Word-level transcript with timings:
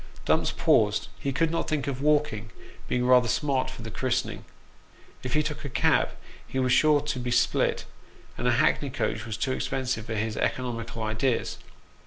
Dumps 0.25 0.51
paused; 0.51 1.09
he 1.19 1.31
could 1.31 1.51
not 1.51 1.67
think 1.69 1.85
of 1.85 2.01
walking, 2.01 2.49
being 2.87 3.05
rather 3.05 3.27
smart 3.27 3.69
for 3.69 3.83
the 3.83 3.91
christening. 3.91 4.45
If 5.21 5.35
he 5.35 5.43
took 5.43 5.63
a 5.63 5.69
cab 5.69 6.09
he 6.47 6.57
was 6.57 6.71
sure 6.71 7.01
to 7.01 7.19
be 7.19 7.29
spilt, 7.29 7.85
and 8.35 8.47
a 8.47 8.53
hackney 8.53 8.89
coach 8.89 9.27
was 9.27 9.37
too 9.37 9.51
expensive 9.51 10.07
for 10.07 10.15
his 10.15 10.37
economical 10.37 11.03
ideas. 11.03 11.59